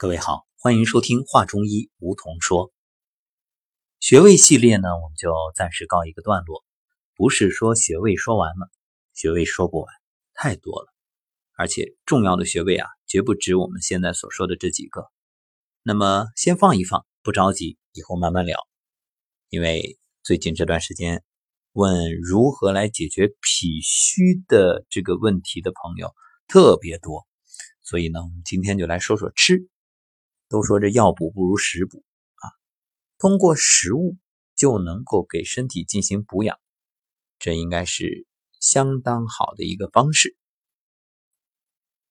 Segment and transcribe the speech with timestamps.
[0.00, 2.72] 各位好，欢迎收听《话中医》，梧桐说。
[3.98, 6.64] 穴位系列呢，我们就暂时告一个段落。
[7.14, 8.70] 不是说穴位说完了，
[9.12, 9.94] 穴位说不完，
[10.32, 10.86] 太多了。
[11.54, 15.04] 而且重要的穴位啊，绝不止我们现在所说的这几个。
[15.82, 18.58] 那么先放一放，不着急，以后慢慢聊。
[19.50, 21.22] 因为最近这段时间，
[21.72, 26.14] 问如何来解决脾虚的这个问题的朋友
[26.48, 27.26] 特别多，
[27.82, 29.68] 所以呢，我们今天就来说说吃。
[30.50, 32.04] 都说这药补不如食补
[32.34, 32.50] 啊，
[33.18, 34.16] 通过食物
[34.56, 36.58] 就能够给身体进行补养，
[37.38, 38.26] 这应该是
[38.58, 40.36] 相当好的一个方式。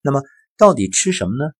[0.00, 0.22] 那么
[0.56, 1.50] 到底吃什么呢？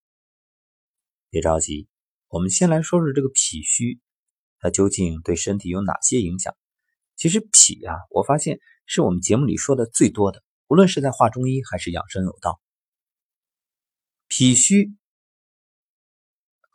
[1.30, 1.88] 别着急，
[2.28, 4.00] 我们先来说说这个脾虚，
[4.60, 6.56] 它究竟对身体有哪些影响？
[7.16, 12.60] 其实脾啊，我发现是我们节目里说的最多的，无论是在画中医还是养生有道，
[14.28, 14.94] 脾虚。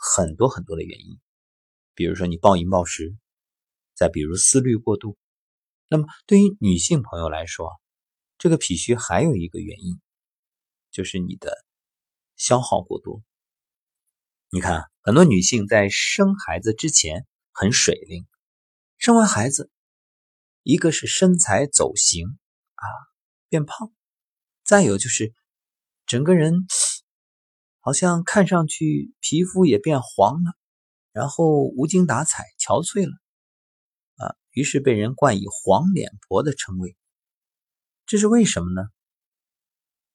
[0.06, 1.18] 很多很多的原因，
[1.96, 3.16] 比如说你暴饮暴食，
[3.96, 5.18] 再比如思虑过度。
[5.88, 7.80] 那么对于女性朋友来说，
[8.38, 10.02] 这个脾虚还有一个原因，
[10.92, 11.66] 就是你的
[12.36, 13.24] 消耗过多。
[14.50, 18.28] 你看，很多女性在生孩子之前很水灵，
[18.98, 19.72] 生完孩子，
[20.64, 22.28] 一个是身材走形
[22.76, 22.84] 啊
[23.48, 23.94] 变胖，
[24.66, 25.34] 再有就是
[26.06, 26.68] 整个人。
[27.86, 30.54] 好像看上去皮肤也变黄了，
[31.12, 33.12] 然后无精打采、憔悴了，
[34.26, 36.96] 啊，于是被人冠以“黄脸婆”的称谓。
[38.06, 38.88] 这是为什么呢？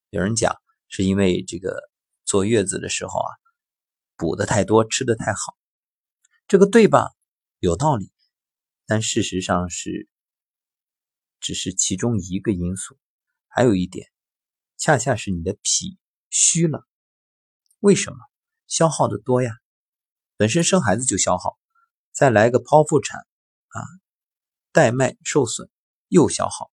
[0.09, 0.57] 有人讲
[0.89, 1.91] 是因为这个
[2.25, 3.29] 坐月子的时候啊，
[4.17, 5.55] 补的太多，吃的太好，
[6.47, 7.11] 这个对吧？
[7.59, 8.11] 有道理，
[8.87, 10.09] 但事实上是
[11.39, 12.97] 只是其中一个因素，
[13.47, 14.09] 还有一点，
[14.79, 15.99] 恰恰是你的脾
[16.31, 16.88] 虚了。
[17.81, 18.17] 为什么
[18.67, 19.53] 消耗的多呀？
[20.37, 21.59] 本身生孩子就消耗，
[22.13, 23.83] 再来个剖腹产啊，
[24.73, 25.69] 带脉受损
[26.09, 26.71] 又消耗，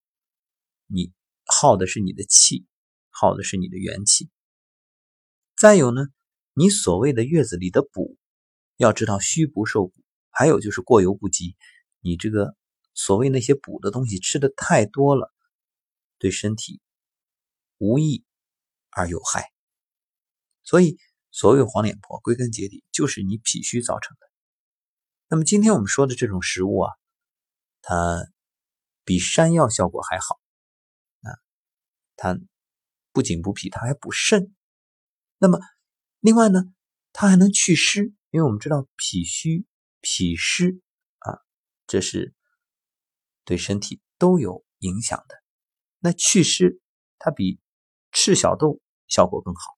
[0.86, 1.12] 你
[1.44, 2.66] 耗的是你的气，
[3.10, 4.28] 耗的是你的元气。
[5.56, 6.02] 再有呢，
[6.54, 8.16] 你所谓的月子里的补，
[8.76, 9.94] 要知道虚不受补，
[10.30, 11.56] 还有就是过犹不及。
[12.00, 12.56] 你这个
[12.94, 15.32] 所谓那些补的东西吃的太多了，
[16.18, 16.80] 对身体
[17.78, 18.24] 无益
[18.90, 19.52] 而有害。
[20.66, 20.98] 所以，
[21.30, 24.26] 所谓黄脸婆，归根结底就是你脾虚造成的。
[25.28, 26.92] 那么，今天我们说的这种食物啊，
[27.82, 28.26] 它
[29.04, 30.40] 比山药效果还好
[31.22, 31.38] 啊！
[32.16, 32.36] 它
[33.12, 34.56] 不仅补脾，它还补肾。
[35.38, 35.60] 那么，
[36.18, 36.64] 另外呢，
[37.12, 39.66] 它还能祛湿，因为我们知道脾虚、
[40.00, 40.80] 脾湿
[41.18, 41.38] 啊，
[41.86, 42.34] 这是
[43.44, 45.36] 对身体都有影响的。
[46.00, 46.80] 那祛湿，
[47.18, 47.60] 它比
[48.10, 49.75] 赤小豆效果更好。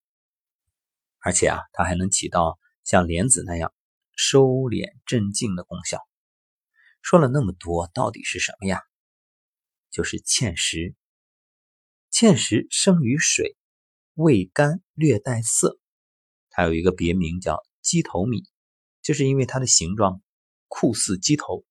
[1.20, 3.72] 而且啊，它还能起到像莲子那样
[4.16, 5.98] 收敛镇静的功效。
[7.02, 8.80] 说了那么多，到底是什么呀？
[9.90, 10.94] 就是芡实。
[12.12, 13.56] 芡实生于水，
[14.14, 15.78] 味甘略带涩，
[16.50, 18.42] 它有一个别名叫鸡头米，
[19.02, 20.22] 就是因为它的形状
[20.66, 21.64] 酷似鸡头。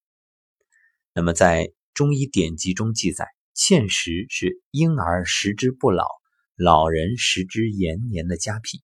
[1.14, 6.08] 那么在中医典籍中记载，芡实是婴儿食之不老，
[6.56, 8.82] 老人食之延年的佳品。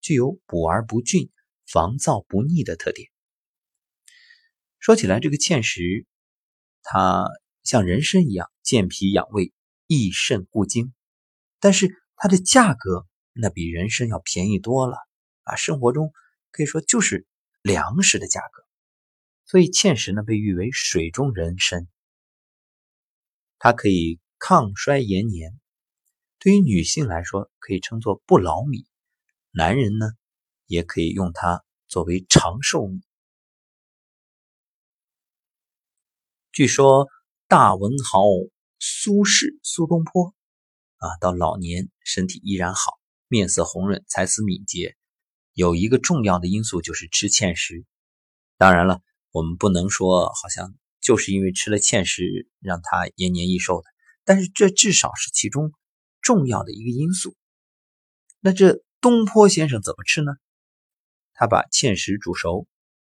[0.00, 1.30] 具有补而不峻、
[1.66, 3.10] 防燥不腻的特点。
[4.78, 6.06] 说起来，这个芡实，
[6.82, 7.26] 它
[7.62, 9.52] 像人参一样健脾养胃、
[9.86, 10.94] 益肾固精，
[11.58, 14.96] 但是它的价格那比人参要便宜多了
[15.42, 15.56] 啊！
[15.56, 16.12] 生活中
[16.50, 17.26] 可以说就是
[17.62, 18.64] 粮食的价格，
[19.44, 21.86] 所以芡实呢被誉为水中人参。
[23.58, 25.60] 它可以抗衰延年，
[26.38, 28.86] 对于女性来说可以称作不老米。
[29.52, 30.06] 男人呢，
[30.66, 33.00] 也可以用它作为长寿米。
[36.52, 37.08] 据说
[37.48, 38.22] 大文豪
[38.78, 40.32] 苏轼苏东坡
[40.98, 44.96] 啊，到老年身体依然好，面色红润，才思敏捷。
[45.52, 47.84] 有一个重要的因素就是吃芡实。
[48.56, 49.02] 当然了，
[49.32, 53.88] 我们不能说好像就是因为吃了芡实让他延年益寿的，
[54.24, 55.72] 但是这至少是其中
[56.20, 57.34] 重要的一个因素。
[58.38, 58.84] 那这。
[59.00, 60.32] 东坡先生怎么吃呢？
[61.32, 62.66] 他把芡实煮熟，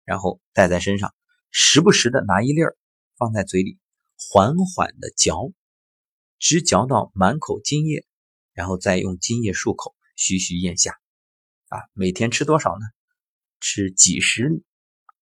[0.05, 1.13] 然后带在身上，
[1.51, 2.77] 时不时的拿一粒儿
[3.17, 3.79] 放在嘴里，
[4.17, 5.53] 缓缓的嚼，
[6.39, 8.07] 直嚼到满口津液，
[8.53, 11.01] 然后再用津液漱口，徐徐咽下。
[11.67, 12.87] 啊，每天吃多少呢？
[13.59, 14.65] 吃几十粒，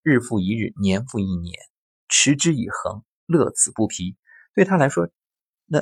[0.03, 1.55] 日复一日，年复一年，
[2.09, 4.17] 持之以恒，乐此不疲。
[4.55, 5.09] 对他来说，
[5.65, 5.81] 那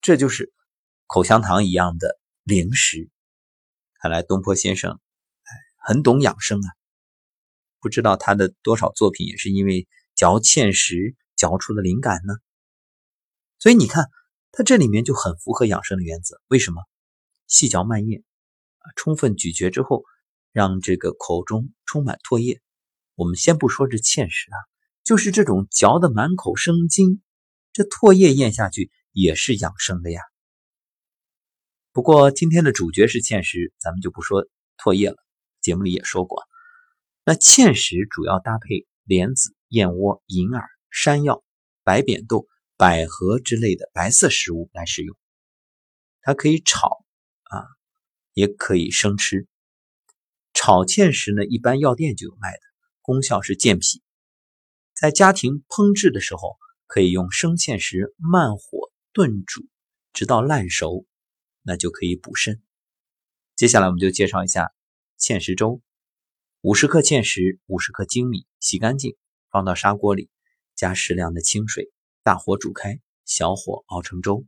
[0.00, 0.52] 这就是
[1.06, 3.10] 口香糖一样的零食。
[4.02, 4.98] 看来东坡先生，
[5.44, 6.68] 哎，很懂养生啊。
[7.78, 12.34] 不知道他的多少作品也是因为嚼芡实嚼出的灵感呢？
[13.60, 14.10] 所以你看，
[14.50, 16.40] 他这里面就很符合养生的原则。
[16.48, 16.82] 为什么？
[17.46, 18.24] 细嚼慢咽，
[18.96, 20.02] 充分咀嚼之后，
[20.50, 22.60] 让这个口中充满唾液。
[23.14, 24.58] 我们先不说这芡实啊，
[25.04, 27.22] 就是这种嚼的满口生津，
[27.72, 30.22] 这唾液咽下去也是养生的呀。
[31.92, 34.46] 不过今天的主角是芡实，咱们就不说
[34.78, 35.16] 唾液了。
[35.60, 36.42] 节目里也说过，
[37.24, 41.42] 那芡实主要搭配莲子、燕窝、银耳、山药、
[41.82, 42.46] 白扁豆。
[42.78, 45.16] 百合之类的白色食物来食用，
[46.20, 47.04] 它可以炒
[47.44, 47.62] 啊，
[48.32, 49.46] 也可以生吃。
[50.52, 52.58] 炒芡实呢，一般药店就有卖的，
[53.00, 54.02] 功效是健脾。
[54.96, 56.56] 在家庭烹制的时候，
[56.88, 59.64] 可以用生芡实慢火炖煮，
[60.12, 61.06] 直到烂熟，
[61.62, 62.62] 那就可以补肾。
[63.56, 64.72] 接下来我们就介绍一下
[65.18, 65.80] 芡实粥：
[66.60, 69.16] 五十克芡实，五十克粳米，洗干净，
[69.50, 70.30] 放到砂锅里，
[70.74, 71.92] 加适量的清水。
[72.24, 74.46] 大火煮开，小火熬成粥，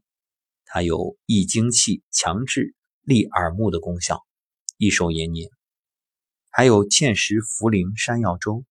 [0.64, 4.24] 它有益精气、强志、利耳目的功效，
[4.76, 5.50] 益寿延年。
[6.50, 8.64] 还有芡实茯苓山药粥：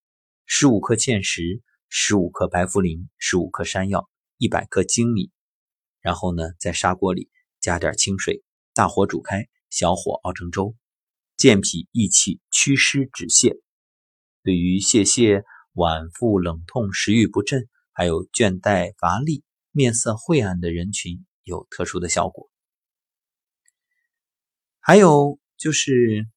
[0.46, 5.32] 十五克芡实，十五克白茯苓，十五克山药，一百克粳米。
[6.00, 7.30] 然后呢，在砂锅里
[7.64, 8.44] 加点清水，
[8.76, 10.76] 大火煮开，小火熬成粥，
[11.38, 13.60] 健脾益气、祛湿止泻。
[14.44, 17.70] 对于泄泻、脘腹冷痛、食欲不振。
[17.96, 22.50] 还有倦怠乏力、面色晦暗的人群有特殊的效果。
[24.80, 26.28] 还有就是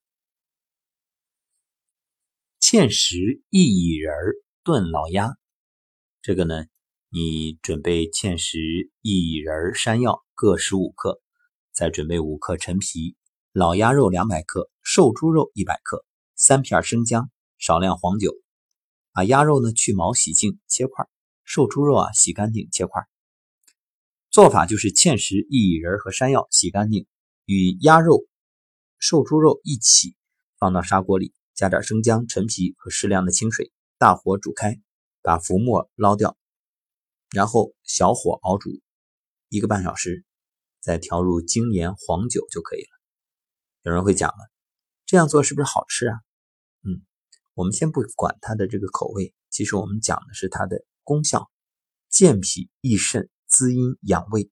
[2.60, 3.16] 芡实
[3.48, 4.14] 薏苡仁
[4.64, 5.34] 炖老鸭，
[6.20, 6.66] 这个呢，
[7.08, 8.58] 你准备芡实、
[9.00, 11.20] 薏仁、山药各十五克，
[11.72, 13.16] 再准备五克陈皮、
[13.52, 16.04] 老鸭肉两百克、瘦猪肉一百克、
[16.34, 18.34] 三片生姜、少量黄酒，
[19.12, 21.06] 把鸭肉呢去毛洗净切块。
[21.44, 23.00] 瘦猪肉啊，洗干净切块。
[24.28, 27.06] 做法就是芡实、薏仁和山药洗干净，
[27.44, 28.26] 与鸭肉、
[28.98, 30.16] 瘦猪肉一起
[30.58, 34.80] 放到砂锅里，加点生姜、陈皮和适量的清水，大火煮开，
[35.22, 36.36] 把浮沫捞掉，
[37.30, 38.70] 然后小火熬煮
[39.48, 40.24] 一个半小时，
[40.80, 42.88] 再调入精盐、黄酒就可以了。
[43.82, 44.50] 有人会讲了，
[45.06, 46.18] 这样做是不是好吃啊？
[46.82, 47.02] 嗯，
[47.54, 50.84] 我们先不管它的这个口味，其实我们讲的是它的。
[51.08, 51.48] 功效：
[52.08, 54.50] 健脾益肾、滋阴养胃，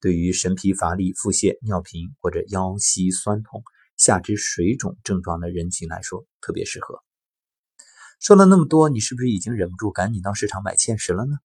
[0.00, 3.62] 对于神疲乏力、腹泻、尿频或者腰膝酸痛、
[3.98, 7.04] 下肢水肿症状的人群来说特别适合。
[8.18, 11.36] 说了那么多，你是不是已经忍不住赶紧到市场买芡实了呢？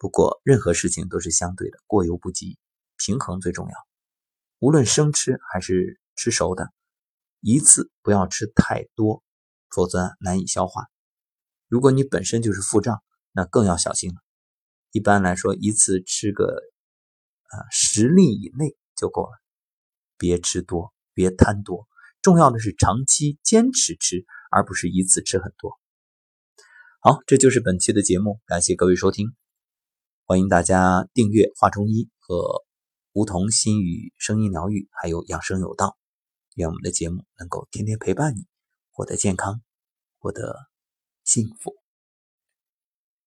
[0.00, 2.56] 不过任何事情都是相对的，过犹不及，
[2.96, 3.74] 平衡最重要。
[4.58, 6.72] 无论生吃还是吃熟的，
[7.40, 9.22] 一次不要吃太多，
[9.68, 10.86] 否则难以消化。
[11.68, 13.02] 如果你本身就是腹胀，
[13.32, 14.16] 那更要小心了。
[14.90, 19.38] 一般来说，一次吃个啊十粒以内就够了，
[20.16, 21.86] 别吃多，别贪多。
[22.22, 25.78] 重要的是长期坚持吃，而不是一次吃很多。
[27.00, 29.36] 好，这就是本期的节目，感谢各位收听，
[30.30, 32.64] 欢迎大家订阅画中医和
[33.14, 35.98] 梧桐心语声音疗愈，还有养生有道。
[36.54, 38.46] 愿我们的节目能够天天陪伴你，
[38.92, 39.60] 获得健康，
[40.20, 40.54] 获得
[41.24, 41.79] 幸福。